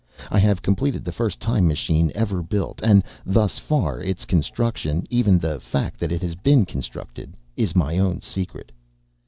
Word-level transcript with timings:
I 0.31 0.39
have 0.39 0.63
completed 0.63 1.05
the 1.05 1.11
first 1.11 1.39
time 1.39 1.67
machine 1.67 2.11
ever 2.15 2.41
built 2.41 2.81
and 2.81 3.03
thus 3.23 3.59
far, 3.59 3.99
its 4.01 4.25
construction, 4.25 5.05
even 5.11 5.37
the 5.37 5.59
fact 5.59 5.99
that 5.99 6.11
it 6.11 6.23
has 6.23 6.33
been 6.33 6.65
constructed, 6.65 7.35
is 7.55 7.75
my 7.75 7.99
own 7.99 8.23
secret. 8.23 8.71